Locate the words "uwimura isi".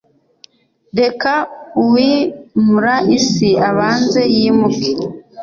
1.81-3.49